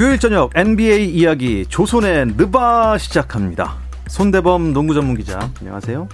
[0.00, 3.74] 수요일 저녁 NBA 이야기 조선의 느바 시작합니다.
[4.06, 6.08] 손대범 농구 전문 기자 안녕하세요.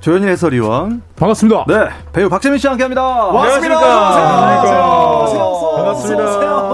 [0.00, 1.64] 조현일 해설위원 반갑습니다.
[1.66, 3.28] 네 배우 박재민 씨와 함께 합니다.
[3.30, 5.15] 안녕하십니까.
[5.34, 6.24] 반갑습니다.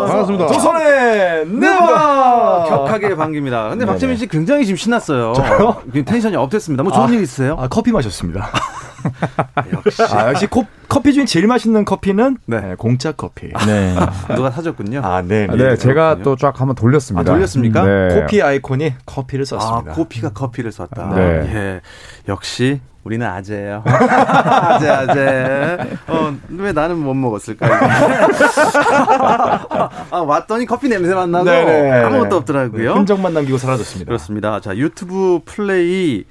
[0.07, 0.46] 반갑습니다.
[0.48, 3.71] 조선의 느바 격하게 반깁니다.
[3.71, 5.33] 근데 박재민 씨 굉장히 지금 신났어요.
[5.34, 5.83] 저요?
[6.05, 6.83] 텐션이 업됐습니다.
[6.83, 7.57] 뭐 좋은 아, 일 있으세요?
[7.59, 8.48] 아, 커피 마셨습니다.
[9.74, 12.60] 역시 아, 역시 코, 커피 중에 제일 맛있는 커피는 네.
[12.60, 13.48] 네, 공짜 커피.
[13.66, 13.95] 네.
[14.34, 15.01] 누가 사줬군요.
[15.02, 15.48] 아, 네.
[15.51, 17.30] 아, 네, 제가 또 쫙 한번 돌렸습니다.
[17.30, 17.84] 아, 돌렸습니까?
[17.84, 18.09] 네.
[18.21, 19.93] 커피 아이콘이 커피를 아, 썼습니다.
[19.93, 21.12] 코피가 커피를 썼다.
[21.15, 21.23] 네.
[21.55, 21.80] 예.
[22.29, 23.82] 역시 우리는 아재예요.
[23.84, 25.79] 아재 아재.
[26.07, 27.66] 어, 왜 나는 못 먹었을까?
[30.10, 31.91] 아, 왔더니 커피 냄새만 나고 네네.
[32.05, 32.92] 아무것도 없더라고요.
[32.95, 34.09] 흔적만 남기고 사라졌습니다.
[34.09, 34.60] 그렇습니다.
[34.60, 36.24] 자, 유튜브 플레이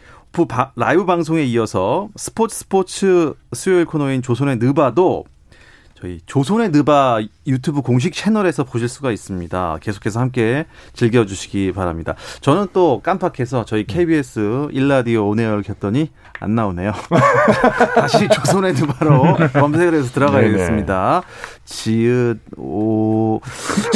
[0.75, 5.25] 라이브 방송에 이어서 스포츠 스포츠 수요일 코너인 조선의 느바도
[6.01, 9.77] 저희 조선의 느바 유튜브 공식 채널에서 보실 수가 있습니다.
[9.81, 12.15] 계속해서 함께 즐겨주시기 바랍니다.
[12.41, 16.91] 저는 또 깜빡해서 저희 KBS 일라디오 온에어를 켰더니 안 나오네요.
[17.93, 21.21] 다시 조선의 느바로 검색을 해서 들어가야겠습니다.
[21.65, 23.39] 지읒 오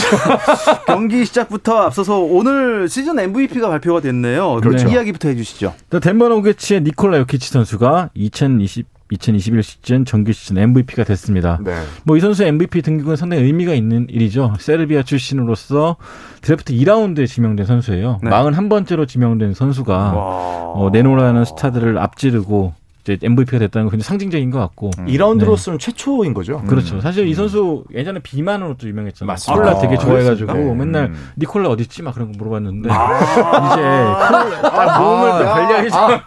[0.85, 4.61] 경기 시작부터 앞서서 오늘 시즌 MVP가 발표가 됐네요.
[4.61, 4.87] 그렇죠.
[4.89, 5.73] 이야기부터 해주시죠.
[5.89, 11.59] 또 덴버 노게츠의 니콜라 요키치 선수가 2020 2021 시즌 정규 시즌 MVP가 됐습니다.
[11.63, 11.73] 네.
[12.03, 14.53] 뭐이 선수 MVP 등극은 상당히 의미가 있는 일이죠.
[14.59, 15.95] 세르비아 출신으로서
[16.41, 18.19] 드래프트 2라운드에 지명된 선수예요.
[18.23, 18.29] 네.
[18.29, 20.13] 41번째로 지명된 선수가 와.
[20.75, 24.89] 어, 네노라는 스타들을 앞지르고 이제 MVP가 됐다는 건 굉장히 상징적인 것 같고.
[24.99, 25.05] 음.
[25.05, 26.61] 2라운드로서는 최초인 거죠.
[26.63, 26.99] 그렇죠.
[27.01, 29.27] 사실 이 선수 예전에 비만으로 또 유명했잖아요.
[29.31, 29.63] 맞습니다.
[29.63, 30.83] 콜라 아, 되게 좋아해가지고 그렇습니까?
[30.85, 31.29] 맨날 음.
[31.37, 32.01] 니콜라 어디 있지?
[32.01, 32.95] 막 그런 거 물어봤는데 이제
[33.41, 36.19] 콜라 딱 몸을 아, 관리하기 전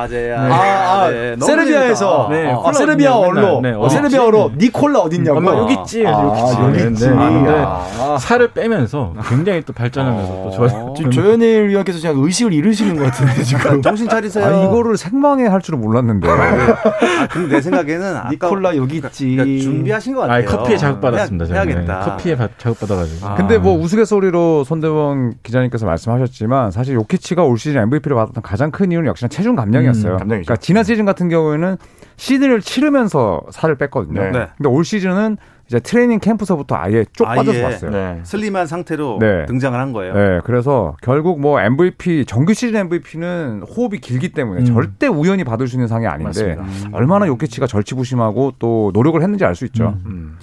[0.00, 0.40] 아재야.
[0.40, 1.34] 아, 아, 아재.
[1.36, 2.48] 너무 세르비아에서 재밌다.
[2.52, 3.62] 네, 아, 세르비아어로 어딨냐, 맨날.
[3.62, 5.38] 네, 어, 세르비아어로 니콜라 어딨냐고.
[5.38, 6.06] 엄마 여기 있지.
[6.06, 6.62] 아, 여기 있지.
[6.62, 7.08] 여기 있지.
[7.10, 8.16] 네, 근데 아.
[8.20, 10.94] 살을 빼면서 굉장히 또 발전하면서 또 좋아요.
[10.96, 13.82] 지금 조현일 위원께서 그냥 의식을 잃으시는 것 같은데 지금.
[13.82, 14.44] 정신 차리세요.
[14.44, 16.28] 아, 이거를 생방에 할 줄은 몰랐는데.
[16.30, 19.34] 아, 근데 내 생각에는 아까 니콜라 여기 있지.
[19.34, 20.48] 그러니까 준비하신 것 같아요.
[20.48, 21.46] 아, 커피에 자극받았습니다.
[21.52, 21.64] 해야.
[21.64, 23.26] 네, 커피에 바- 자극받아가지고.
[23.26, 23.34] 아.
[23.34, 29.08] 근데 뭐 우스갯소리로 손대원 기자님께서 말씀하셨지만 사실 요키치가 올 시즌 MVP를 받았던 가장 큰 이유는
[29.08, 30.12] 역시나 체중 감량 이었어요.
[30.14, 30.46] 음, 감량이죠.
[30.46, 31.76] 그러니까 지난 시즌 같은 경우에는
[32.16, 34.20] 시즌을 치르면서 살을 뺐거든요.
[34.22, 34.30] 네.
[34.30, 34.46] 네.
[34.56, 35.36] 근데 올 시즌은
[35.66, 37.36] 이제 트레이닝 캠프서부터 아예 쪽 아예.
[37.36, 37.90] 빠져서 왔어요.
[37.92, 38.20] 네.
[38.24, 39.46] 슬림한 상태로 네.
[39.46, 40.14] 등장을 한 거예요.
[40.14, 44.64] 네, 그래서 결국 뭐 MVP 정규 시즌 MVP는 호흡이 길기 때문에 음.
[44.66, 46.96] 절대 우연히 받을 수 있는 상이 아닌데 맞습니다.
[46.96, 49.96] 얼마나 요키치가 절치부심하고 또 노력을 했는지 알 수 있죠.
[50.06, 50.38] 음.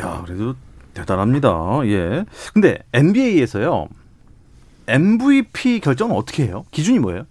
[0.00, 0.54] 야, 그래도
[0.92, 1.80] 대단합니다.
[1.84, 2.24] 예.
[2.52, 3.86] 근데 NBA에서요.
[4.88, 6.64] MVP 결정은 어떻게 해요?
[6.70, 7.24] 기준이 뭐예요?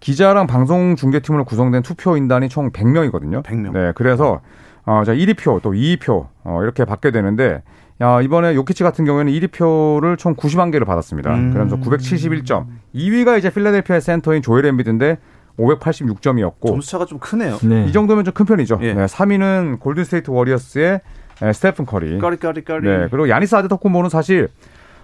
[0.00, 3.42] 기자랑 방송 중계팀으로 구성된 투표 인단이 총 100명이거든요.
[3.42, 3.72] 100명.
[3.72, 4.40] 네, 그래서
[4.84, 7.62] 어, 자 1위표 또 2위표 어, 이렇게 받게 되는데
[8.00, 11.34] 야, 이번에 요키치 같은 경우에는 1위표를 총 90만 개를 받았습니다.
[11.34, 11.52] 음.
[11.52, 12.66] 그러면서 971점.
[12.94, 15.18] 2위가 이제 필라델피아 센터인 조엘 엠비드인데
[15.58, 17.58] 586점이었고 점수 차가 좀 크네요.
[17.64, 17.86] 네.
[17.88, 18.78] 이 정도면 좀 큰 편이죠.
[18.82, 18.94] 예.
[18.94, 21.00] 네, 3위는 골든 스테이트 워리어스의
[21.42, 22.18] 에, 스테픈 커리.
[22.18, 22.86] 까리 까리 까리.
[22.88, 24.48] 네, 그리고 야니스 아데토쿤보는 사실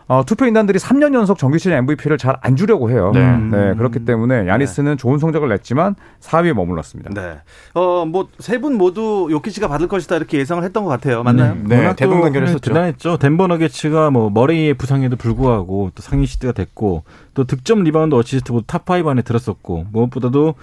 [0.07, 3.11] 어, 투표 인단들이 3년 연속 정규 시즌 MVP를 잘 안 주려고 해요.
[3.15, 3.37] 네.
[3.39, 7.11] 네, 그렇기 때문에 야니스는 좋은 성적을 냈지만 4위에 머물렀습니다.
[7.15, 7.39] 네.
[7.75, 11.23] 어, 뭐, 세 분 모두 요키치가 받을 것이다 이렇게 예상을 했던 것 같아요.
[11.23, 11.57] 맞나요?
[11.65, 12.61] 네, 워낙 대동 또 단결했었죠.
[12.61, 13.17] 대단했죠.
[13.19, 17.05] 덴버 너게츠가 뭐 머레이의 부상에도 불구하고 또 상위 시드가 됐고
[17.35, 20.55] 또 득점 리바운드 어시스트 모두 top 5 안에 들었었고 무엇보다도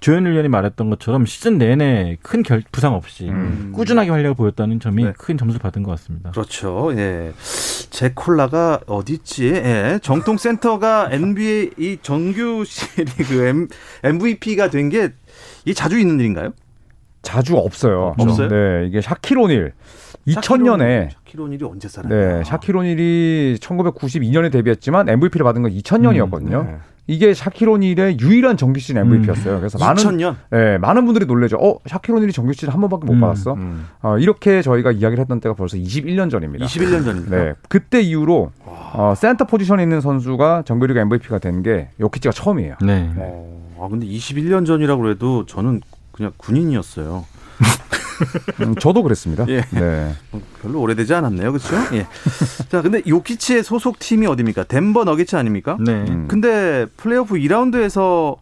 [0.00, 3.72] 조현일 위원이 말했던 것처럼 시즌 내내 큰 결, 부상 없이 음.
[3.74, 5.12] 꾸준하게 활약을 보였다는 점이 네.
[5.16, 6.30] 큰 점수를 받은 것 같습니다.
[6.30, 6.90] 그렇죠.
[6.96, 7.32] 예.
[7.90, 9.48] 제 콜라가 어딨지?
[9.48, 9.98] 예.
[10.02, 13.68] 정통 센터가 NBA 이 정규 시리그 M,
[14.04, 15.10] MVP가 된 게
[15.64, 16.52] 이게 자주 있는 일인가요?
[17.22, 18.14] 자주 없어요.
[18.18, 18.48] 없어요?
[18.48, 19.72] 네, 이게 샤킬 오닐
[20.26, 22.38] 2000년에 샤킬 오닐이 언제 살았나요?
[22.38, 26.66] 네, 샤킬 오닐이 1992년에 데뷔했지만 MVP를 받은 건 2000년이었거든요.
[26.66, 26.76] 네.
[27.10, 29.58] 이게 샤킬 오닐의 유일한 정규 시즌 MVP였어요.
[29.58, 30.36] 그래서 많은 2000년.
[30.50, 31.56] 네, 많은 분들이 놀래죠.
[31.56, 33.54] 어, 샤킬 오닐이 정규 시즌 한 번밖에 못 음, 받았어?
[33.54, 33.86] 음.
[34.00, 36.64] 어, 이렇게 저희가 이야기를 했던 때가 벌써 21년 전입니다.
[36.66, 37.36] 21년 전입니다.
[37.36, 42.76] 네, 그때 이후로 어, 센터 포지션에 있는 선수가 정규리그 MVP가 된 게 요키치가 처음이에요.
[42.82, 43.10] 네.
[43.16, 45.80] 어, 아 근데 21년 전이라고 그래도 저는
[46.12, 47.24] 그냥 군인이었어요.
[48.60, 49.46] 음, 저도 그랬습니다.
[49.48, 49.62] 예.
[49.70, 50.12] 네.
[50.32, 51.76] 어, 별로 오래되지 않았네요, 그렇죠?
[51.94, 52.06] 예.
[52.68, 54.64] 자, 근데 요키치의 소속 팀이 어디입니까?
[54.64, 55.76] 덴버 너게츠 아닙니까?
[55.80, 55.92] 네.
[56.08, 56.26] 음.
[56.28, 58.36] 근데 플레이오프 2라운드에서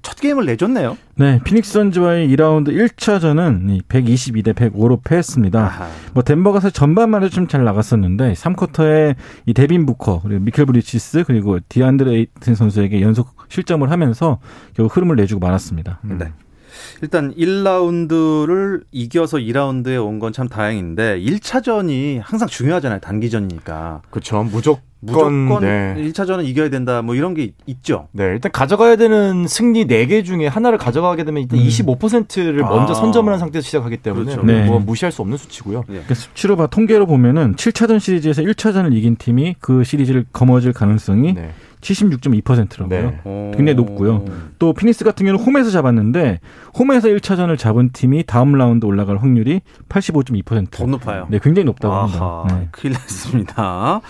[0.00, 0.96] 첫 게임을 내줬네요.
[1.16, 5.60] 네, 피닉스 선즈와의 2라운드 1차전은 122대 105로 패했습니다.
[5.60, 5.88] 아하.
[6.14, 9.16] 뭐 덴버가 사실 전반만 해도 좀 잘 나갔었는데 3쿼터에
[9.46, 14.38] 이 데빈 부커 그리고 미칼 브리지스 그리고 디안드레 에이튼 선수에게 연속 실점을 하면서
[14.74, 15.98] 결국 흐름을 내주고 말았습니다.
[16.04, 16.30] 네.
[17.02, 22.98] 일단 1라운드를 이겨서 2라운드에 온 건 참 다행인데 1차전이 항상 중요하잖아요.
[23.00, 24.02] 단기전이니까.
[24.10, 24.42] 그렇죠.
[24.42, 25.94] 무조건 무조건 네.
[25.96, 27.02] 1차전은 이겨야 된다.
[27.02, 28.08] 뭐 이런 게 있죠.
[28.10, 31.64] 네, 일단 가져가야 되는 승리 4개 중에 하나를 가져가게 되면 일단 음.
[31.64, 32.68] 25%를 아.
[32.68, 34.44] 먼저 선점을 한 상태에서 시작하기 때문에 그렇죠.
[34.44, 34.64] 네.
[34.66, 35.84] 뭐 무시할 수 없는 수치고요.
[35.86, 41.52] 그러니까 수치로 봐 통계로 보면은 7차전 시리즈에서 1차전을 이긴 팀이 그 시리즈를 거머쥘 가능성이 네.
[41.92, 42.88] 76.2%라고요.
[42.88, 43.20] 네.
[43.24, 43.52] 어.
[43.54, 44.24] 굉장히 높고요.
[44.58, 46.40] 또 피닉스 같은 경우는 홈에서 잡았는데
[46.78, 50.70] 홈에서 1차전을 잡은 팀이 다음 라운드 올라갈 확률이 85.2%.
[50.70, 51.26] 더 높아요.
[51.30, 52.02] 네, 굉장히 높다고 아하,
[52.42, 52.56] 합니다.
[52.58, 52.68] 네.
[52.70, 54.00] 큰일 났습니다.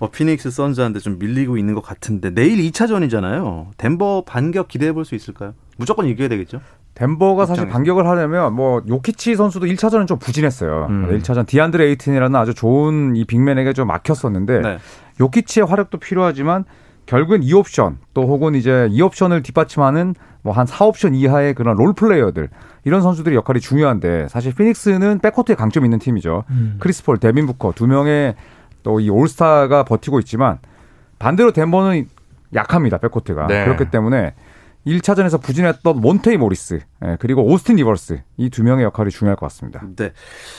[0.00, 3.68] 어, 피닉스 선즈한테 좀 밀리고 있는 것 같은데 내일 2차전이잖아요.
[3.76, 5.52] 덴버 반격 기대해 볼 수 있을까요?
[5.76, 6.60] 무조건 이겨야 되겠죠?
[6.94, 7.68] 덴버가 사실.
[7.68, 10.86] 반격을 하려면 뭐 요키치 선수도 1차전은 좀 부진했어요.
[10.88, 11.20] 음.
[11.20, 14.78] 1차전 디안드레 에이튼이라는 아주 좋은 이 big man에게 좀 막혔었는데 네.
[15.20, 16.64] 요키치의 화력도 필요하지만
[17.06, 22.48] 결국엔 2옵션 또 혹은 이제 2옵션을 뒷받침하는 뭐 한 4옵션 이하의 그런 role player들
[22.84, 26.44] 이런 선수들의 역할이 중요한데 사실 피닉스는 백코트에 강점이 있는 팀이죠.
[26.50, 26.76] 음.
[26.80, 28.34] 크리스 폴, 데빈 부커 두 명의
[28.82, 30.58] 또 이 올스타가 버티고 있지만
[31.18, 32.06] 반대로 덴버는
[32.54, 32.98] 약합니다.
[32.98, 33.46] 백코트가.
[33.46, 33.64] 네.
[33.64, 34.34] 그렇기 때문에
[34.86, 39.82] 1차전에서 부진했던 몬테이 모리스 예, 그리고 오스틴 리버스 이 두 명의 역할이 중요할 것 같습니다.
[39.96, 40.12] 네.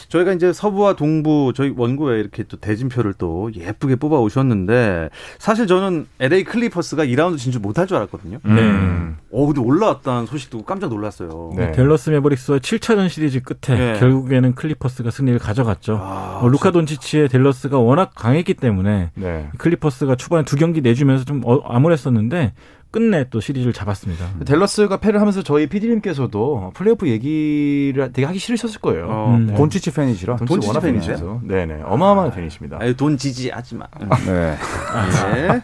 [0.10, 6.08] 저희가 이제 서부와 동부 저희 원고에 이렇게 또 대진표를 또 예쁘게 뽑아 오셨는데 사실 저는
[6.20, 8.40] LA 클리퍼스가 2라운드 진출 못할 줄 알았거든요.
[8.46, 9.18] 음.
[9.32, 11.54] 어, 근데 올라왔다는 소식 듣고 깜짝 놀랐어요.
[11.56, 11.72] 네.
[11.72, 14.00] 댈러스 매버릭스와 7차전 시리즈 끝에 네.
[14.00, 16.00] 결국에는 클리퍼스가 승리를 가져갔죠.
[16.02, 19.50] 아, 어, 루카 돈치치의 댈러스가 워낙 강했기 때문에 네.
[19.58, 22.54] 클리퍼스가 초반에 두 경기 내주면서 좀 어, 암울했었는데
[22.96, 24.26] 끝내 또 시리즈를 잡았습니다.
[24.46, 29.08] 댈러스가 패를 하면서 저희 PD님께서도 플레이오프 얘기를 되게 하기 싫으셨을 거예요.
[29.10, 29.48] 어, 음.
[29.48, 29.54] 네.
[29.56, 30.38] 돈치치 팬이시라.
[30.38, 31.42] 돈치 돈치치 워낙 팬이세요?
[31.44, 31.82] 네네.
[31.84, 32.78] 어마어마한 팬이십니다.
[32.80, 33.86] 아유, 돈 지지하지 마.
[34.26, 34.56] 네.
[35.34, 35.62] 네.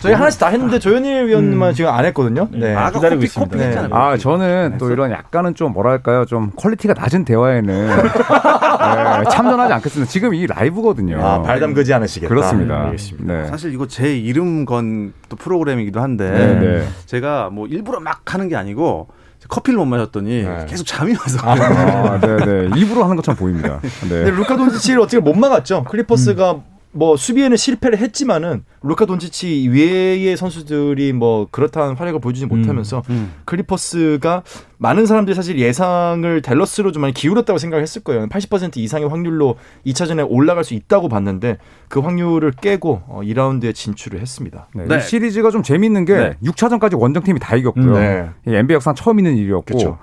[0.00, 2.48] 저희 하나씩 다 했는데 조현일 위원님만 지금 안 했거든요.
[2.50, 2.74] 네.
[2.74, 3.56] 아까 기다리고 커피, 있습니다.
[3.56, 3.94] 커피 했잖아요.
[3.94, 6.24] 아, 저는 또 이런 약간은 좀 뭐랄까요.
[6.24, 10.10] 좀 quality가 낮은 대화에는 네, 참전하지 않겠습니다.
[10.10, 11.24] 지금 이 라이브거든요.
[11.24, 12.28] 아, 발 담그지 않으시겠다.
[12.28, 12.86] 그렇습니다.
[12.86, 13.32] 알겠습니다.
[13.32, 13.46] 네.
[13.46, 16.88] 사실 이거 제 이름 건 또 프로그램이기도 한데 네, 네.
[17.06, 19.08] 제가 뭐 일부러 막 하는 게 아니고
[19.48, 20.66] 커피를 못 마셨더니 네.
[20.68, 22.70] 계속 잠이 와서 아, 네, 네.
[22.76, 23.80] 일부러 하는 것처럼 보입니다.
[24.00, 24.30] 근데 네.
[24.30, 25.84] 루카 돈치치를 어떻게 못 막았죠.
[25.84, 33.32] 클리퍼스가 뭐 수비에는 실패를 했지만은 루카 돈치치 외의 선수들이 뭐 그렇다는 활약을 보여주지 못하면서 음.
[33.46, 34.42] 클리퍼스가
[34.76, 38.26] 많은 사람들이 사실 예상을 댈러스로 좀 많이 기울였다고 생각했을 거예요.
[38.26, 39.56] 80% 이상의 확률로
[39.86, 41.56] 2차전에 올라갈 수 있다고 봤는데
[41.88, 44.68] 그 확률을 깨고 어, 2라운드에 진출을 했습니다.
[44.74, 44.98] 네, 네.
[44.98, 46.36] 이 시리즈가 좀 재밌는 게 네.
[46.44, 47.84] 6차전까지 원정팀이 다 이겼고요.
[47.84, 48.28] 음, 네.
[48.46, 49.98] 이 NBA 역상 처음 있는 일이었고 그쵸.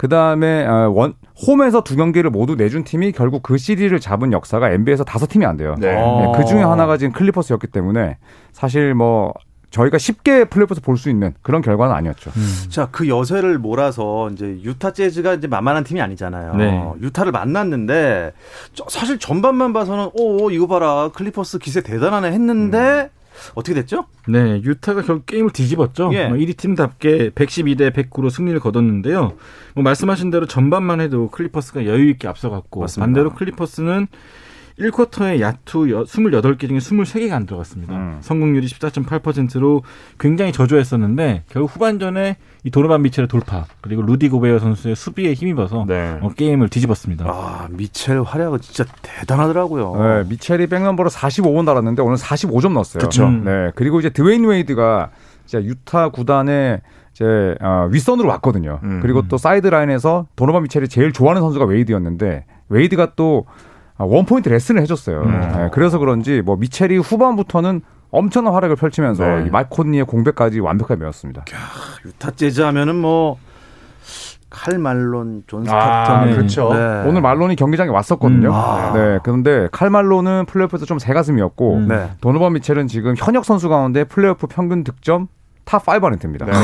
[0.00, 1.12] 그 다음에 원
[1.46, 5.58] 홈에서 두 경기를 모두 내준 팀이 결국 그 시리즈를 잡은 역사가 NBA에서 다섯 팀이 안
[5.58, 5.74] 돼요.
[5.78, 5.94] 네.
[5.94, 6.32] 어.
[6.34, 8.16] 그 중에 하나가 지금 클리퍼스였기 때문에
[8.50, 9.34] 사실 뭐
[9.68, 12.30] 저희가 쉽게 플레이오프에서 볼 수 있는 그런 결과는 아니었죠.
[12.70, 16.54] 자, 그 여세를 몰아서 이제 유타 재즈가 이제 만만한 팀이 아니잖아요.
[16.54, 16.82] 네.
[17.02, 18.32] 유타를 만났는데
[18.72, 23.10] 저- 사실 전반만 봐서는 오 이거 봐라 클리퍼스 기세 대단하네 했는데
[23.54, 24.06] 어떻게 됐죠?
[24.28, 26.10] 네, 유타가 결국 게임을 뒤집었죠.
[26.14, 26.24] 예.
[26.24, 29.32] 어, 1위 팀답게 112대 109로 승리를 거뒀는데요.
[29.74, 33.06] 뭐 말씀하신 대로 전반만 해도 클리퍼스가 여유 있게 앞서갔고 맞습니다.
[33.06, 34.08] 반대로 클리퍼스는
[34.80, 37.94] 1쿼터에 야투 여- 28개 중에 23개가 안 들어갔습니다.
[37.94, 38.18] 음.
[38.20, 39.82] 성공률이 14.8%로
[40.18, 46.18] 굉장히 저조했었는데 결국 후반전에 이 도노반 미첼의 돌파 그리고 루디 고베어 선수의 수비에 힘입어서 네.
[46.20, 47.24] 어, 게임을 뒤집었습니다.
[47.28, 49.96] 아 미첼 활약은 진짜 대단하더라고요.
[49.96, 53.00] 네, 미첼이 백넘버로 45번 달았는데 오늘 45점 넣었어요.
[53.02, 53.26] 그쵸.
[53.26, 53.44] 음.
[53.44, 55.10] 네, 그리고 이제 드웨인 웨이드가
[55.46, 56.80] 이제 유타 구단의
[57.12, 58.80] 이제 어, 윗선으로 왔거든요.
[58.82, 59.00] 음.
[59.02, 63.52] 그리고 또 사이드 라인에서 도노반 미첼이 제일 좋아하는 선수가 웨이드였는데 웨이드가 또 아,
[64.04, 65.22] 원포인트 레슨을 해줬어요.
[65.22, 65.40] 음.
[65.40, 69.50] 네, 그래서 그런지 뭐 미첼이 후반부터는 엄청난 활약을 펼치면서 네.
[69.68, 71.44] 콘리의 공백까지 완벽하게 메웠습니다.
[72.04, 73.38] 유타 재즈 하면은 뭐
[74.50, 76.32] 칼 말론, 존 아, 스탁턴.
[76.34, 76.74] 그렇죠.
[76.74, 77.04] 네.
[77.06, 78.48] 오늘 말론이 경기장에 왔었거든요.
[78.48, 78.52] 음.
[78.52, 78.92] 아.
[78.92, 81.88] 네, 그런데 칼 말론은 플레이오프에서 좀 새가슴이었고 음.
[81.88, 82.10] 네.
[82.20, 85.28] 도노반 미첼은 지금 현역 선수 가운데 플레이오프 평균 득점
[85.64, 86.46] top 5 안에 듭니다.
[86.46, 86.52] 네.
[86.52, 86.58] 네,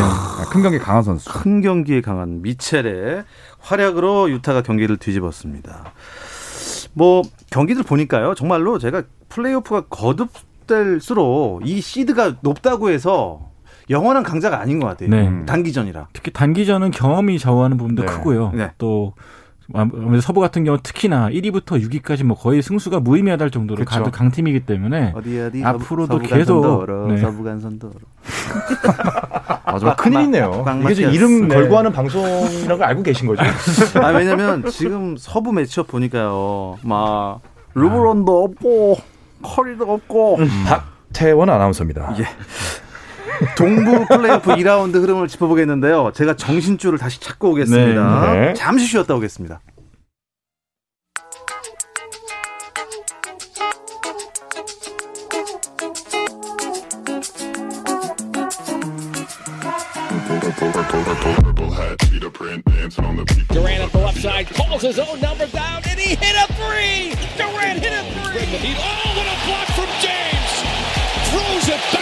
[0.50, 1.32] 큰 경기 강한 선수.
[1.32, 3.22] 큰 경기에 강한 미첼의
[3.60, 5.84] 활약으로 유타가 경기를 뒤집었습니다.
[6.96, 8.34] 뭐 경기들 보니까요.
[8.34, 13.50] 정말로 제가 플레이오프가 거듭될수록 이 시드가 높다고 해서
[13.90, 15.10] 영원한 강자가 아닌 것 같아요.
[15.10, 15.44] 네.
[15.44, 16.08] 단기전이라.
[16.14, 18.08] 특히 단기전은 경험이 좌우하는 부분도 네.
[18.08, 18.52] 크고요.
[18.54, 18.70] 네.
[18.78, 19.12] 또
[19.74, 23.98] 아무래도 서부 같은 경우 특히나 1위부터 6위까지 뭐 거의 승수가 무의미하다 할 정도로 그쵸.
[23.98, 27.16] 가도 강팀이기 때문에 어디 어디 앞으로도 서부 계속, 간선도로, 네.
[27.18, 27.94] 서부 간선도로.
[29.64, 30.62] 아, 저 큰일이네요.
[30.64, 31.10] 꽉 이게 지금.
[31.12, 31.54] 이름 네.
[31.56, 33.42] 걸고 하는 방송이라는 걸 알고 계신 거죠?
[34.00, 36.78] 아 왜냐면 지금 서부 매치업 보니까요.
[36.82, 37.40] 막
[37.74, 38.96] 르브론도 없고
[39.42, 40.38] 커리도 없고.
[40.66, 42.14] 박태원 아나운서입니다.
[42.20, 42.24] 예.
[43.56, 46.12] 동부 플레이오프 2라운드 흐름을 짚어보겠는데요.
[46.14, 48.32] 제가 정신줄을 다시 찾고 오겠습니다.
[48.32, 48.54] 네, 네.
[48.54, 49.60] 잠시 쉬었다 오겠습니다.
[63.56, 67.14] Durant at the left side calls his own number down, and he hit a three.
[67.36, 68.74] Durant hit a three.
[68.76, 70.52] Oh, what a block from James!
[71.30, 71.95] Throws it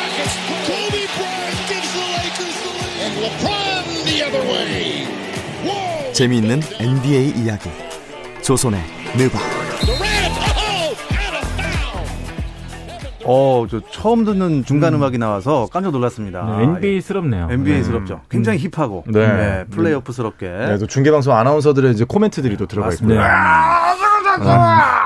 [6.12, 7.69] 재미있는 NBA 이야기
[8.43, 8.81] 조선의
[9.16, 9.38] 느바
[13.26, 13.64] oh.
[13.64, 15.02] 어, 저 처음 듣는 중간 음.
[15.02, 16.57] 악이 나와서 깜짝 놀랐습니다.
[16.59, 17.49] 네, NBA스럽네요.
[17.50, 18.21] NBA스럽죠.
[18.28, 19.26] 굉장히 힙하고 네.
[19.26, 20.47] 네, 플레이오프스럽게.
[20.49, 23.21] 네, 또 중계방송 아나운서들의 이제 코멘트들이 또 들어가 있습니다.
[23.21, 23.26] 네.
[23.26, 25.03] 아,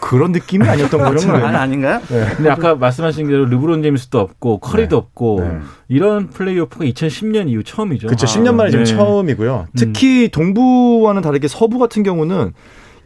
[0.00, 1.44] 그런 느낌이 아니었던 것 아니, 같은데.
[1.46, 2.00] 아닌가요?
[2.36, 4.96] 근데 아까 말씀하신 대로 르브론 제임스도 없고 커리도 네.
[4.96, 5.58] 없고 네.
[5.88, 8.06] 이런 플레이오프가 2010년 이후 처음이죠.
[8.08, 8.26] 그렇죠.
[8.26, 8.94] 아, 10년 만에 지금 네.
[8.94, 9.66] 처음이고요.
[9.76, 12.52] 특히 동부와는 다르게 서부 같은 경우는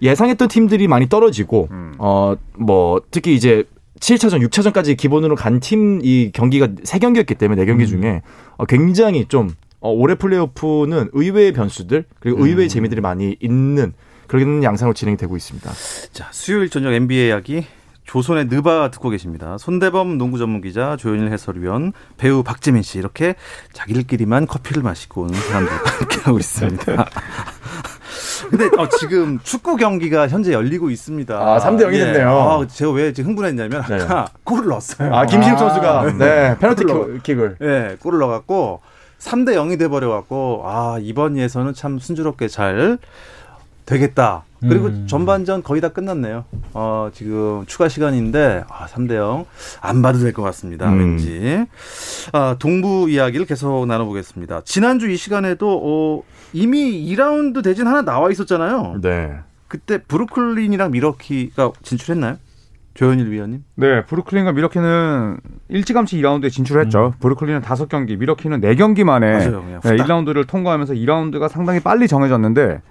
[0.03, 1.69] 예상했던 팀들이 많이 떨어지고
[1.99, 3.65] 어뭐 특히 이제
[4.01, 8.23] 7차전, 6차전까지 기본으로 간 팀 이 경기가 세 경기였기 때문에 네 경기 중에
[8.57, 13.93] 어, 굉장히 좀 어, 올해 플레이오프는 의외의 변수들 그리고 의외의 재미들이 많이 있는
[14.33, 15.71] 그런 양상으로 진행이 되고 있습니다.
[16.15, 17.67] 자, 수요일 저녁 NBA 이야기
[18.05, 19.59] 조선의 느바 듣고 계십니다.
[19.59, 23.35] 손대범 농구 전문 기자, 조현일 해설위원, 배우 박재민 씨 이렇게
[23.75, 27.07] 자기들끼리만 커피를 마시고 온 사람들과 함께하고 있습니다.
[28.49, 31.35] 근데 어, 지금 축구 경기가 현재 열리고 있습니다.
[31.35, 32.31] 아, 3대 0이 됐네요.
[32.31, 35.15] 아, 제가 왜 지금 흥분했냐면 아까 골을 넣었어요.
[35.15, 36.13] 아, 김신욱 선수가 네.
[36.13, 36.85] 네, 페널티.
[37.23, 38.81] 킥을 예, 골을 넣어 갖고
[39.19, 42.99] 3대 0이 돼 버려 갖고 아 이번 예선은 참 순조롭게 잘
[43.93, 44.45] 되겠다.
[44.61, 45.07] 그리고 음.
[45.09, 46.45] 전반전 거의 다 끝났네요.
[46.73, 49.45] 어 지금 추가 시간인데 아 3대 0
[49.81, 50.89] 안 봐도 될 것 같습니다.
[50.91, 50.99] 음.
[50.99, 51.67] 왠지
[52.33, 54.63] 아 동부 이야기를 계속 나눠보겠습니다.
[54.65, 56.23] 지난주 이 시간에도 어,
[56.53, 59.01] 이미 2라운드 대진 하나 나와 있었잖아요.
[59.03, 59.33] 네.
[59.69, 62.37] 그때 브루클린이랑 미러키가 진출했나요?
[62.95, 63.65] 조현일 위원님?
[63.77, 65.39] 네, 브루클린과 미러키는
[65.71, 67.15] 일찌감치 2라운드에 진출했죠.
[67.21, 69.53] 브루클린은 5경기, 미러키는 4경기 만에 음.
[69.53, 70.07] 맞아요, 네, 후딱.
[70.07, 72.83] 1라운드를 통과하면서 2라운드가 상당히 빨리 정해졌는데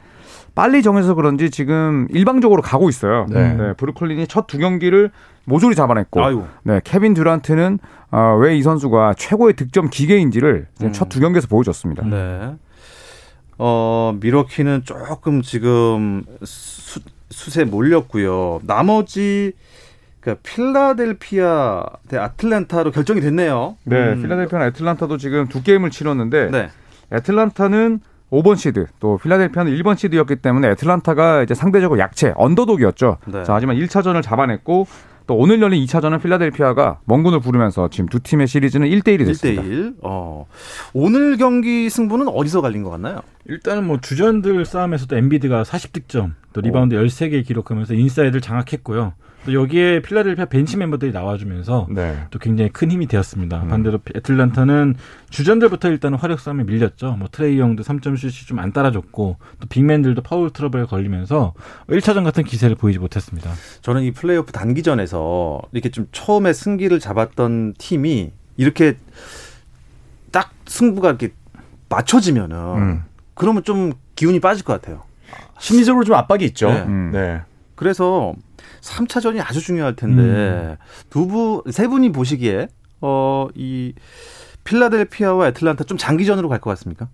[0.53, 3.25] 빨리 정해서 그런지 지금 일방적으로 가고 있어요.
[3.29, 3.53] 네.
[3.53, 5.11] 네, 브루클린이 첫 두 경기를
[5.45, 6.43] 모조리 잡아냈고 아유.
[6.63, 7.79] 네, 케빈 듀란트는
[8.11, 10.91] 어, 왜 이 선수가 최고의 득점 기계인지를 음.
[10.91, 12.05] 첫두 경기에서 보여줬습니다.
[12.05, 12.55] 네.
[13.57, 18.59] 어, 미러키는 조금 지금 수, 숫에 몰렸고요.
[18.63, 19.53] 나머지
[20.19, 23.77] 그러니까 필라델피아 대 아틀란타로 결정이 됐네요.
[23.85, 24.21] 네, 음.
[24.21, 26.69] 필라델피아나 애틀란타도 지금 두 게임을 치렀는데 네.
[27.13, 33.17] 애틀란타는 5번 시드, 또 필라델피아는 1번 시드였기 때문에 애틀란타가 이제 상대적으로 약체, 언더독이었죠.
[33.27, 33.43] 네.
[33.43, 34.87] 자, 하지만 1차전을 잡아냈고
[35.27, 39.61] 또 오늘 열린 2차전은 필라델피아가 멍군을 부르면서 지금 두 팀의 시리즈는 1대 1이 됐습니다.
[39.61, 39.95] 1대1.
[40.01, 40.45] 어.
[40.93, 43.21] 오늘 경기 승부는 어디서 갈린 것 같나요?
[43.45, 49.13] 일단은 뭐 주전들 싸움에서도 엠비드가 40득점, 또 리바운드 13개 기록하면서 인사이드를 장악했고요.
[49.45, 52.25] 또 여기에 필라델피아 벤치 멤버들이 나와주면서 네.
[52.29, 53.65] 또 굉장히 큰 힘이 되었습니다.
[53.65, 54.95] 반대로 애틀란타는
[55.31, 57.15] 주전들부터 일단은 화력 싸움에 밀렸죠.
[57.17, 61.53] 뭐 트레이 영도 3점 슛이 좀 안 따라줬고 또 big man들도 foul trouble에 걸리면서
[61.87, 63.49] 1차전 같은 기세를 보이지 못했습니다.
[63.81, 68.97] 저는 이 플레이오프 단기전에서 이렇게 좀 처음에 승기를 잡았던 팀이 이렇게
[70.31, 71.29] 딱 승부가 이렇게
[71.89, 73.03] 맞춰지면은 음.
[73.33, 75.01] 그러면 좀 기운이 빠질 것 같아요.
[75.59, 76.69] 심리적으로 좀 압박이 있죠.
[76.71, 76.81] 네.
[76.83, 77.09] 음.
[77.11, 77.41] 네.
[77.75, 78.33] 그래서
[78.81, 80.77] 3차전이 아주 중요할 텐데
[81.09, 82.67] 두분세 분이 보시기에
[83.01, 83.93] 어이
[84.63, 87.07] 필라델피아와 애틀란타 좀 장기전으로 갈 것 같습니까?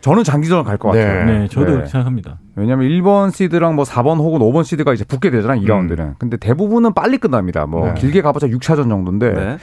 [0.00, 1.04] 저는 장기전을 갈것 네.
[1.04, 1.24] 같아요.
[1.26, 1.72] 네, 저도 네.
[1.72, 2.38] 그렇게 생각합니다.
[2.56, 5.60] 왜냐하면 1번 시드랑 뭐 4번 혹은 5번 시드가 이제 붙게 되잖아요.
[5.60, 6.14] 2라운드는.
[6.18, 7.66] 근데 대부분은 빨리 끝납니다.
[7.66, 7.94] 뭐 네.
[8.00, 9.58] 길게 가봤자 6차전 정도인데 네.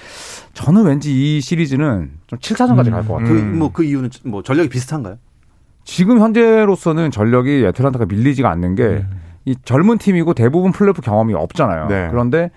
[0.53, 2.91] 저는 왠지 이 시리즈는 좀 7차전까지 음.
[2.91, 3.33] 갈것 같아요.
[3.33, 3.57] 그 음.
[3.57, 5.17] 뭐그 이유는 뭐 전력이 비슷한가요?
[5.83, 9.05] 지금 현재로서는 전력이 애틀란타가 밀리지가 않는 게
[9.47, 11.87] 이 젊은 팀이고 대부분 플레이오프 경험이 없잖아요.
[11.87, 12.09] 네.
[12.11, 12.51] 그런데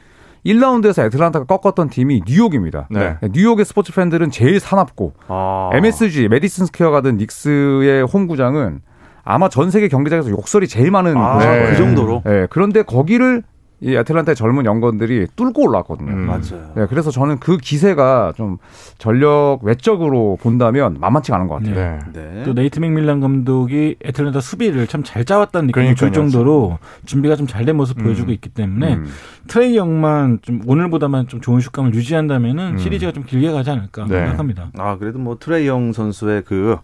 [0.44, 2.88] 1라운드에서 애틀란타가 꺾었던 팀이 뉴욕입니다.
[2.90, 3.16] 네.
[3.30, 5.70] 뉴욕의 스포츠 팬들은 제일 사납고 아.
[5.72, 8.80] MSG 메디슨 스퀘어 가든 닉스의 홈구장은
[9.22, 11.38] 아마 전 세계 경기장에서 욕설이 제일 많은 아.
[11.38, 12.22] 그 정도로.
[12.24, 13.44] 네, 그런데 거기를
[13.82, 16.12] 이 애틀란타의 젊은 young gun들이 뚫고 올라왔거든요.
[16.12, 16.26] 음.
[16.26, 16.72] 맞아요.
[16.76, 18.58] 네, 그래서 저는 그 기세가 좀
[18.98, 21.74] 전력 외적으로 본다면 만만치가 않은 것 같아요.
[21.74, 21.98] 네.
[22.12, 22.42] 네.
[22.44, 26.12] 또 네이트 맥밀란 감독이 애틀란타 수비를 참 잘 짜왔다는 느낌이 들.
[26.12, 29.06] 정도로 준비가 좀 잘 된 모습 보여주고 있기 때문에 음.
[29.48, 32.78] 트레이 영만 좀 오늘보다만 좀 좋은 슛감을 유지한다면은 음.
[32.78, 34.18] 시리즈가 좀 길게 가지 않을까 네.
[34.18, 34.70] 생각합니다.
[34.76, 36.76] 아 그래도 뭐 트레이 영 선수의 그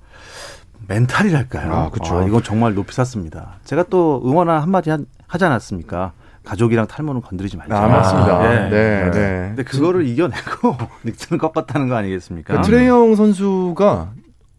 [0.88, 1.72] 멘탈이랄까요?
[1.72, 2.24] 아, 그쵸.
[2.26, 3.58] 이건 정말 높이 샀습니다.
[3.64, 6.12] 제가 또 응원 한마디 한- 하지 않았습니까?
[6.46, 7.76] 가족이랑 탈모는 건드리지 말자.
[7.76, 8.44] 아, 맞습니다.
[8.44, 8.70] 예.
[8.70, 9.44] 네, 네.
[9.48, 12.60] 근데 그거를 이겨내고 닉슨을 꺾었다는 거 아니겠습니까?
[12.60, 14.12] 그 트레이영 선수가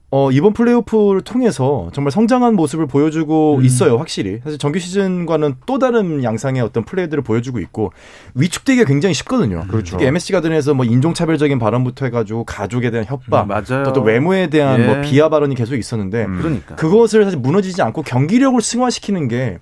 [0.10, 4.40] 어, 이번 플레이오프를 통해서 정말 성장한 모습을 보여주고 있어요, 확실히.
[4.42, 7.92] 사실 정규 시즌과는 또 다른 양상의 어떤 플레이들을 보여주고 있고
[8.36, 9.66] 위축되기가 굉장히 쉽거든요.
[9.68, 9.98] 그렇죠.
[9.98, 13.84] 특히 MSG 가든에서 뭐 인종차별적인 발언부터 해가지고 가족에 대한 협박, 음, 맞아요.
[13.84, 14.86] 또, 또 외모에 대한 예.
[14.86, 16.38] 뭐 비하 발언이 계속 있었는데 음.
[16.40, 16.76] 그러니까.
[16.76, 19.60] 그것을 사실 무너지지 않고 경기력을 승화시키는 게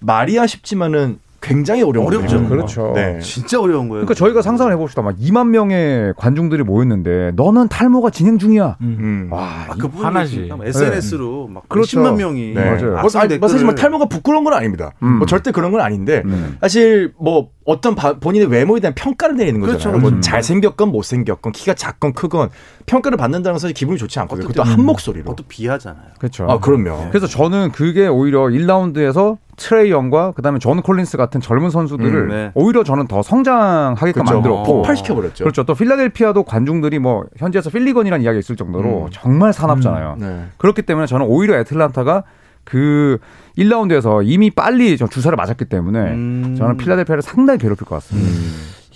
[0.00, 2.36] 말이야 쉽지만은 굉장히 어려운 어렵죠.
[2.38, 2.48] 거죠.
[2.48, 2.92] 그렇죠.
[2.96, 3.20] 네.
[3.20, 4.04] 진짜 어려운 거예요.
[4.04, 5.02] 그러니까 저희가 상상을 해봅시다.
[5.02, 8.76] 막 2만 명의 관중들이 모였는데 너는 탈모가 진행 중이야.
[8.80, 9.28] 음.
[9.30, 10.50] 와, 아, 이- 그분이 화나지.
[10.64, 12.00] SNS로 막 그렇죠.
[12.00, 12.64] 10만 명이 네.
[12.64, 12.92] 맞아요.
[12.92, 14.92] 뭐, 뭐 사실 뭐 댓글을- 탈모가 부끄러운 건 아닙니다.
[15.02, 15.18] 음.
[15.18, 16.56] 뭐 절대 그런 건 아닌데 음.
[16.60, 19.78] 사실 뭐 어떤 바- 본인의 외모에 대한 평가를 내리는 거잖아요.
[19.78, 20.20] 그렇죠, 뭐 그렇죠.
[20.28, 22.48] 잘생겼건 못생겼건 키가 작건 크건
[22.86, 24.48] 평가를 받는다는 건 사실 기분이 좋지 않거든요.
[24.48, 25.24] 그것도 한 목소리로.
[25.24, 26.02] 그것도 비하잖아요.
[26.18, 26.46] 그렇죠.
[26.50, 27.10] 아 그럼요.
[27.10, 32.50] 그래서 저는 그게 오히려 1라운드에서 트레이 영과 그다음에 존 콜린스 같은 젊은 선수들을 음, 네.
[32.54, 34.34] 오히려 저는 더 성장하게끔 그렇죠.
[34.34, 35.44] 만들었고 폭발시켜 버렸죠.
[35.44, 35.64] 그렇죠.
[35.64, 39.08] 또 필라델피아도 관중들이 뭐 현지에서 필리건이라는 이야기가 있을 정도로 음.
[39.10, 40.16] 정말 사납잖아요.
[40.18, 40.46] 네.
[40.56, 42.22] 그렇기 때문에 저는 오히려 애틀란타가
[42.64, 43.18] 그
[43.58, 46.54] 1라운드에서 이미 빨리 저 주사를 맞았기 때문에 음.
[46.56, 48.30] 저는 필라델피아를 상당히 괴롭힐 것 같습니다.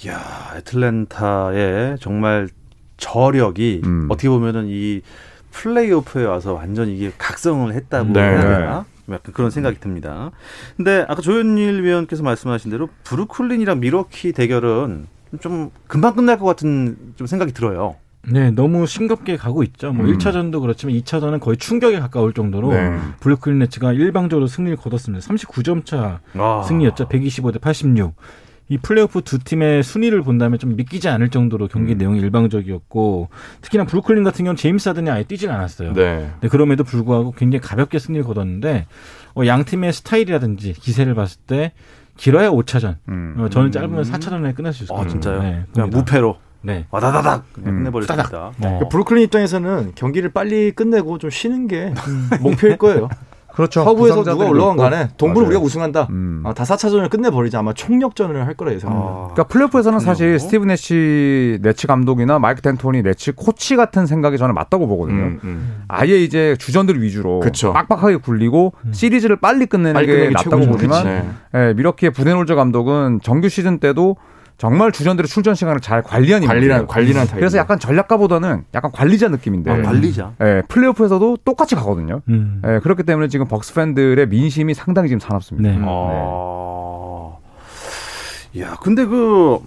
[0.05, 0.21] 이야,
[0.57, 2.49] 애틀랜타의 정말
[2.97, 4.07] 저력이 음.
[4.11, 5.01] 어떻게 보면은 이
[5.51, 8.21] 플레이오프에 와서 완전 이게 각성을 했다고 네.
[8.21, 8.85] 해야 되나?
[9.11, 10.31] 약간 그런 생각이 듭니다.
[10.77, 15.07] 근데 아까 조현일 위원께서 말씀하신 대로 브루클린이랑 밀워키 대결은
[15.41, 17.97] 좀 금방 끝날 것 같은 좀 생각이 들어요.
[18.29, 19.93] 네, 너무 싱겁게 가고 있죠.
[19.93, 20.17] 뭐 음.
[20.17, 22.97] 1차전도 그렇지만 2차전은 거의 충격에 가까울 정도로 네.
[23.21, 25.27] 브루클린 네츠가 일방적으로 승리를 거뒀습니다.
[25.27, 26.63] 39점 차 아.
[26.67, 27.09] 승리였죠.
[27.09, 28.15] 125대 86.
[28.73, 33.29] 이 플레이오프 두 팀의 순위를 본다면 좀 믿기지 않을 정도로 경기 내용이 일방적이었고
[33.61, 35.93] 특히나 브루클린 같은 경우는 제임스 하든이 아예 뛰질 않았어요.
[35.93, 36.31] 네.
[36.41, 38.87] 네, 그럼에도 불구하고 굉장히 가볍게 승리를 거뒀는데
[39.37, 41.73] 어, 양 팀의 스타일이라든지 기세를 봤을 때
[42.17, 42.97] 길어야 5차전.
[43.11, 43.37] 음.
[43.39, 45.11] 어, 저는 짧으면 4차전에 끝날 수 있을 것 아, 같아요.
[45.21, 45.43] 진짜요?
[45.43, 45.91] 네, 그냥.
[45.91, 46.87] 무패로 네.
[46.91, 47.79] 와다다닥 그냥 음.
[47.81, 48.53] 끝내버릴 수 있다.
[48.57, 48.79] 네.
[48.81, 51.93] 그 브루클린 입장에서는 경기를 빨리 끝내고 좀 쉬는 게
[52.41, 53.11] 목표일 거예요.
[53.55, 53.85] 그렇죠.
[53.85, 54.77] 서부에서 누가 올라간 있고.
[54.83, 55.47] 간에 동부는 맞아요.
[55.49, 56.07] 우리가 우승한다.
[56.11, 56.43] 음.
[56.45, 59.09] 아, 다 4차전을 끝내버리자 아마 총력전을 할 거라 예상합니다.
[59.09, 60.39] 아, 그러니까 플레이오프에서는 사실.
[60.39, 65.23] 스티브 내쉬 내쉬 감독이나 마이크 댄토니 네츠 코치 같은 생각이 저는 맞다고 보거든요.
[65.23, 65.83] 음, 음.
[65.89, 67.73] 아예 이제 주전들 위주로 그쵸.
[67.73, 70.67] 빡빡하게 굴리고 시리즈를 빨리 끝내는 빨리 게 낫다고.
[70.67, 71.29] 보지만 그치.
[71.55, 74.17] 예, 밀워키의 부덴홀저 감독은 정규 시즌 때도
[74.59, 76.87] 정말 주전들의 출전 시간을 잘 관리하는 관리하는.
[76.87, 77.39] 관리하는 타입.
[77.39, 80.33] 그래서 약간 전략가보다는 약간 관리자 느낌인데 아, 관리자.
[80.41, 82.21] 예, 플레이오프에서도 똑같이 가거든요.
[82.29, 82.63] 음.
[82.65, 85.69] 예, 그렇기 때문에 지금 벅스 팬들의 민심이 상당히 지금 사납습니다.
[85.69, 85.77] 네.
[85.77, 87.33] 음, 아.
[88.59, 89.59] 야, 근데 그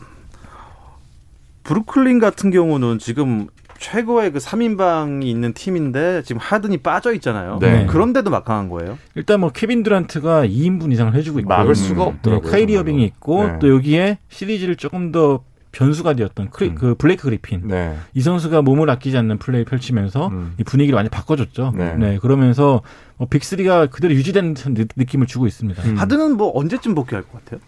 [1.64, 3.48] 브루클린 같은 경우는 지금
[3.80, 7.60] 최고의 그 3인방이 있는 팀인데 지금 하든이 빠져 있잖아요.
[7.62, 7.86] 네.
[7.88, 8.98] 그런데도 막강한 거예요.
[9.16, 12.52] 일단 뭐 케빈 두란트가 2인분 이상을 해주고 있고 막을 수가 네, 없더라고요.
[12.52, 12.82] 카이리 정말로.
[12.82, 13.60] 어빙이 있고 네.
[13.60, 16.76] 또 여기에 시리즈를 조금 더 변수가 되었던 크리, 음.
[16.76, 17.98] 그 블레이크 그리핀 네.
[18.14, 20.54] 이 선수가 몸을 아끼지 않는 플레이 펼치면서 음.
[20.58, 21.74] 이 분위기를 많이 바꿔줬죠.
[21.76, 21.96] 네.
[21.96, 22.82] 네, 그러면서
[23.18, 25.84] 뭐 big 3가 그대로 유지되는 느- 느낌을 주고 있습니다.
[25.84, 25.96] 음.
[25.98, 27.60] 하든은 뭐 언제쯤 복귀할 것 같아요?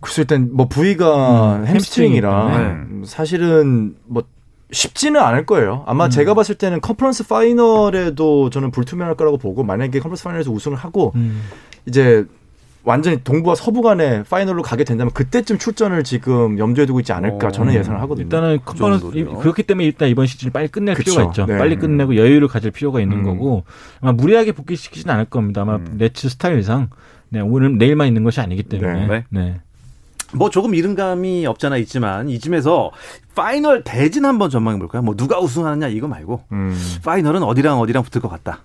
[0.00, 4.24] 글쎄 일단 뭐 부위가 음, 햄스트링이라 햄스트링이기 음, 사실은 뭐
[4.72, 5.84] 쉽지는 않을 거예요.
[5.86, 11.12] 아마 제가 봤을 때는 conference final에도 저는 불투명할 거라고 보고 만약에 conference final에서 우승을 하고
[11.14, 11.42] 음.
[11.86, 12.24] 이제
[12.84, 17.50] 완전히 동부와 서부 간의 final로 가게 된다면 그때쯤 출전을 지금 염두에 두고 있지 않을까 어.
[17.50, 18.24] 저는 예상을 하거든요.
[18.24, 19.38] 일단은 컨퍼런스 정도로요?
[19.38, 21.12] 그렇기 때문에 일단 이번 시즌을 빨리 끝낼 그쵸.
[21.12, 21.46] 필요가 있죠.
[21.46, 21.58] 네.
[21.58, 23.22] 빨리 끝내고 여유를 가질 필요가 있는 음.
[23.24, 23.64] 거고
[24.00, 25.62] 아마 무리하게 복귀시키지는 않을 겁니다.
[25.62, 25.94] 아마 음.
[25.96, 26.88] 네츠 스타일상
[27.28, 29.24] 네, 오늘 내일만 있는 것이 아니기 때문에 네.
[29.30, 29.60] 네.
[30.34, 32.90] 뭐 조금 이른감이 없잖아 있지만 이쯤에서
[33.34, 35.02] final 대진 한번 전망해 볼까요?
[35.02, 38.60] 뭐 누가 우승하느냐 이거 말고 음, final은 어디랑 어디랑 붙을 것 같다.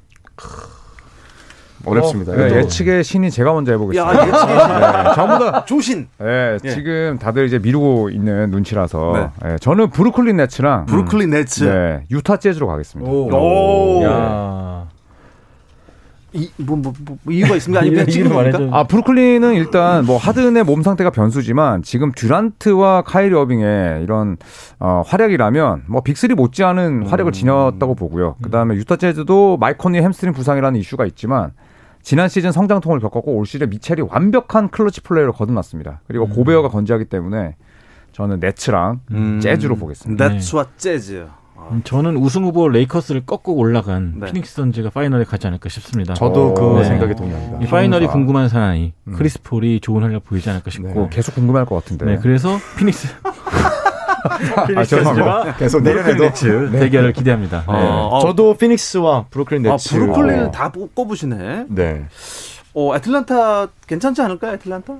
[1.85, 2.33] 어렵습니다.
[2.33, 2.57] 예, 이것도.
[2.61, 4.13] 예측의 신이 제가 먼저 해보겠습니다.
[4.13, 4.55] 야, 예측의
[5.05, 6.07] 네, 전부 다 조신.
[6.21, 6.69] 예, 예.
[6.69, 11.63] 지금 다들 이제 미루고 있는 눈치라서 예, 저는 브루클린 네츠랑 브루클린 네츠.
[11.63, 13.09] 네, 유타 재즈로 가겠습니다.
[13.09, 14.03] 오.
[14.03, 14.66] 야.
[16.37, 17.81] 이, 뭐, 뭐, 뭐, 뭐 이유가 있습니까?
[17.81, 18.33] 아니면 감입니까?
[18.35, 18.69] 말해줘.
[18.71, 24.37] 아 브루클린은 일단 뭐 하든의 몸 상태가 변수지만 지금 듀란트와 카이리 어빙의 이런
[24.79, 28.35] 어, 활약이라면 뭐 big 3 못지않은 활약을 지녔다고 보고요.
[28.43, 31.53] 그다음에 유타 재즈도 마이크 콘리 햄스트링 부상이라는 이슈가 있지만
[32.03, 36.01] 지난 시즌 성장통을 겪었고 올 시즌 미첼이 완벽한 clutch play를 거듭났습니다.
[36.07, 37.55] 그리고 고베어가 건재하기 때문에
[38.13, 39.39] 저는 네츠랑 음.
[39.41, 40.29] 재즈로 보겠습니다.
[40.29, 41.27] 네츠와 재즈.
[41.59, 44.25] 아, 음, 저는 우승 후보 레이커스를 꺾고 올라간 네.
[44.27, 46.13] 피닉스 선즈가 파이널에 가지 않을까 싶습니다.
[46.13, 46.83] 저도 그 네.
[46.85, 47.59] 생각에 동의합니다.
[47.61, 48.09] 이 파이널이 아.
[48.11, 51.07] 궁금한 사나이 크리스 폴이 좋은 활약 보이지 않을까 싶고 네.
[51.11, 52.05] 계속 궁금할 것 같은데.
[52.05, 53.07] 네, 그래서 피닉스
[54.55, 55.03] 아, 죄송합니다.
[55.43, 57.59] 선수가 계속 내려내도 네츠 대결을 기대합니다.
[57.67, 57.73] 네.
[57.73, 59.89] 어, 저도 피닉스와 브루클린 아, 네츠.
[59.99, 60.51] 브루클린을 어.
[60.51, 61.65] 다 뽑- 꼽으시네.
[61.69, 62.05] 네.
[62.73, 64.93] 어, 애틀란타 괜찮지 않을까요, 애틀란타?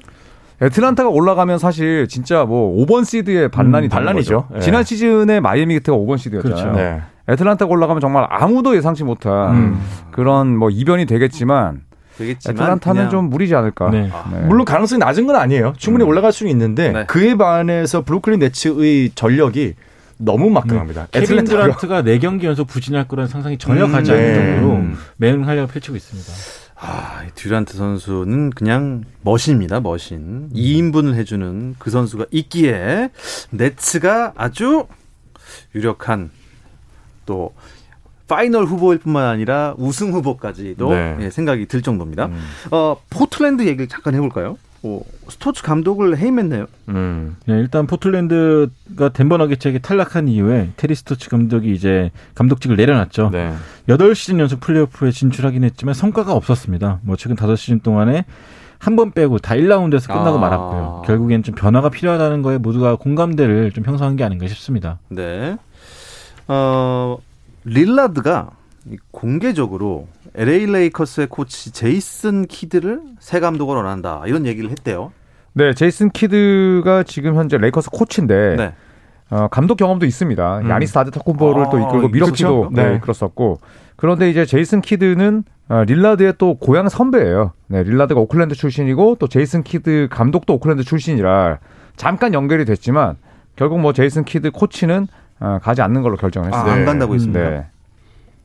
[0.62, 4.48] 애틀란타가 올라가면 사실 진짜 뭐 5번 시드의 반란이 음, 반란이죠.
[4.56, 4.60] 예.
[4.60, 6.56] 지난 시즌에 마이애미 히트가 5번 시드였잖아요.
[6.74, 6.78] 그렇죠.
[6.78, 7.02] 네.
[7.30, 9.82] 애틀란타가 올라가면 정말 아무도 예상치 못한 음.
[10.12, 11.82] 그런 뭐 이변이 되겠지만
[12.18, 13.92] 되겠지만 애틀란타는 그냥 좀 무리지 않을까.
[13.92, 14.10] 네.
[14.32, 14.40] 네.
[14.48, 15.74] 물론 가능성이 낮은 건 아니에요.
[15.78, 17.06] 충분히 올라갈 수는 있는데 네.
[17.06, 19.76] 그에 반해서 브루클린 네츠의 전력이
[20.18, 21.08] 너무 막강합니다.
[21.12, 24.34] 케빈 애틀랜타가- 드란트가 4경기 연속 부진할 거라는 상상이 전혀 음, 가지 않을 네.
[24.60, 24.84] 정도로
[25.18, 26.32] 매운 활약을 펼치고 있습니다.
[26.80, 30.50] 아, 이 듀란트 선수는 그냥 머신입니다, 머신.
[30.54, 33.10] 2인분을 해주는 그 선수가 있기에
[33.50, 34.88] 네츠가 아주
[35.74, 36.30] 유력한
[37.26, 37.54] 또
[38.28, 41.18] 파이널 후보일 뿐만 아니라 우승 후보까지도 네.
[41.22, 42.28] 예, 생각이 들 정도입니다.
[42.28, 42.40] 음.
[42.72, 44.58] 어, 포틀랜드 얘기를 잠깐 해볼까요?
[44.88, 46.66] 어, 스토츠 감독을 해임했네요.
[46.90, 47.36] 음.
[47.46, 53.30] 네, 일단 포틀랜드가 덴버 너게츠에게 탈락한 이후에 테리 스토츠 감독이 이제 감독직을 내려놨죠.
[53.32, 53.54] 네.
[53.90, 57.00] 8시즌 연속 플레이오프에 진출하긴 했지만 성과가 없었습니다.
[57.02, 58.26] 뭐 최근 5시즌 동안에
[58.80, 60.40] 한번 빼고 다 1라운드에서 끝나고 아.
[60.40, 61.04] 말았고요.
[61.06, 65.00] 결국엔 좀 변화가 필요하다는 거에 모두가 공감대를 좀 형성한 게 아닌가 싶습니다.
[65.10, 65.58] 네.
[66.48, 67.18] 어,
[67.66, 68.67] 릴라드가 이
[69.12, 74.24] 공개적으로 LA 레이커스의 코치 제이슨 키드를 새 감독으로 원한다.
[74.26, 75.12] 이런 얘기를 했대요.
[75.54, 78.74] 네, 제이슨 키드가 지금 현재 레이커스 코치인데 네.
[79.30, 80.60] 어, 감독 경험도 있습니다.
[80.60, 80.70] 음.
[80.70, 82.70] 야니스 아데토쿤보를 아, 또 이끌고 밀워키도 그렇죠.
[82.74, 82.90] 네.
[82.90, 82.96] 네.
[82.98, 83.60] 이끌었었고
[83.96, 87.52] 그런데 이제 제이슨 키드는 어, 릴라드의 또 고향 선배예요.
[87.68, 91.60] 네, 릴라드가 오클랜드 출신이고 또 제이슨 키드 감독도 오클랜드 출신이라
[91.98, 93.18] 잠깐 연결이 됐지만
[93.56, 95.08] 결국 뭐 제이슨 키드 코치는
[95.40, 96.72] 어, 가지 않는 걸로 결정을 아, 했어요.
[96.72, 97.40] 안 간다고 했습니다.
[97.40, 97.66] 네.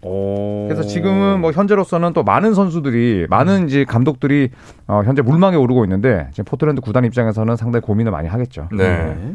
[0.03, 0.67] 오.
[0.69, 4.51] 그래서 지금은 뭐 현재로서는 또 많은 선수들이 많은 이제 감독들이
[4.89, 8.69] 어, 현재 물망에 오르고 있는데 지금 포틀랜드 구단 입장에서는 상당히 고민을 많이 하겠죠.
[8.73, 9.15] 네.
[9.15, 9.35] 네.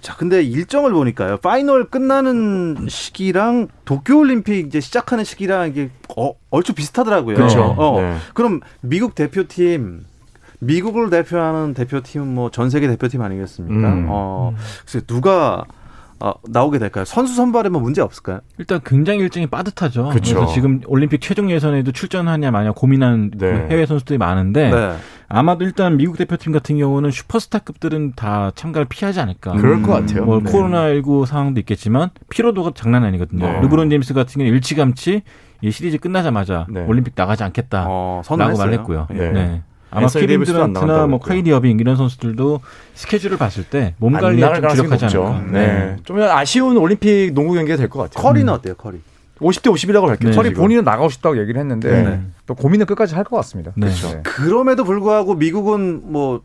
[0.00, 1.36] 자, 근데 일정을 보니까요.
[1.38, 7.36] 파이널 끝나는 시기랑 도쿄올림픽 이제 시작하는 시기랑 이게 어, 얼추 비슷하더라고요.
[7.36, 7.62] 그렇죠.
[7.76, 8.00] 어.
[8.00, 8.16] 네.
[8.32, 10.04] 그럼 미국 대표팀
[10.60, 13.88] 미국을 대표하는 대표팀은 뭐 전 세계 대표팀 아니겠습니까?
[13.92, 14.06] 음.
[14.08, 14.54] 어.
[14.86, 15.64] 그래서 누가
[16.22, 17.04] 어, 나오게 될까요?
[17.04, 18.40] 선수 선발에 뭐 문제 없을까요?
[18.58, 20.10] 일단 굉장히 일정이 빠듯하죠.
[20.10, 20.40] 그쵸.
[20.40, 23.66] 래서 지금 올림픽 최종 예선에도 출전하냐 마냐 고민한 네.
[23.70, 24.96] 해외 선수들이 많은데 네.
[25.28, 29.52] 아마도 일단 미국 대표팀 같은 경우는 슈퍼스타급들은 다 참가를 피하지 않을까.
[29.52, 30.24] 그럴 것 같아요.
[30.24, 30.50] 뭐 네.
[30.50, 33.46] 코로나19 상황도 있겠지만 피로도가 장난 아니거든요.
[33.46, 33.60] 네.
[33.60, 35.22] 르브론 제임스 같은 경우는 일찌감치
[35.62, 36.84] 이 시리즈 끝나자마자 네.
[36.86, 37.86] 올림픽 나가지 않겠다.
[37.88, 38.58] 어, 라고.
[38.58, 39.06] 말했고요.
[39.10, 39.62] 네.
[39.92, 39.98] 네.
[39.98, 41.18] 아마 케빈 듀란트나 뭐.
[41.18, 42.60] 카이리 어빙 이런 선수들도
[42.94, 45.04] 스케줄을 봤을 때 몸 관리에 좀 주력하지.
[45.16, 45.44] 않을까.
[45.50, 45.96] 네.
[46.04, 48.22] 좀 아쉬운 올림픽 농구 경기가 될 것 같아요.
[48.22, 48.98] 커리는 어때요, 커리?
[49.40, 50.30] 50대 50이라고 밝혔죠.
[50.30, 50.36] 네.
[50.36, 50.60] 커리 지금.
[50.62, 52.20] 본인은 나가고 싶다고 얘기를 했는데 네.
[52.46, 53.72] 또 고민을 끝까지 할 것 같습니다.
[53.74, 53.88] 네.
[53.88, 54.20] 네.
[54.22, 56.42] 그럼에도 불구하고 미국은 뭐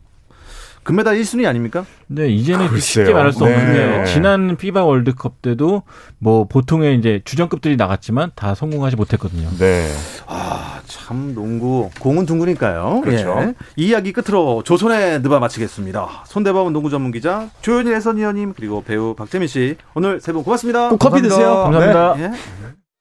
[0.86, 1.84] 금메달 1순위 아닙니까?
[2.06, 3.04] 네, 이제는 글쎄요.
[3.06, 3.98] 쉽게 말할 수 없는 네.
[3.98, 5.82] 게 지난 FIBA 월드컵 때도
[6.18, 9.48] 뭐 보통의 이제 주전급들이 나갔지만 다 성공하지 못했거든요.
[9.58, 9.88] 네.
[10.26, 13.00] 아, 참 농구 공은 둥그니까요.
[13.02, 13.36] 그렇죠.
[13.40, 13.54] 예.
[13.76, 16.24] 이 이야기 끝으로 조선의 느바 마치겠습니다.
[16.26, 20.90] 손대범 농구 전문 기자 조현일 해설위원님 그리고 배우 박재민 씨 오늘 세 분 고맙습니다.
[20.90, 21.36] 꼭 커피 감사합니다.
[21.36, 21.54] 드세요.
[21.64, 22.14] 감사합니다.
[22.36, 22.85] 예.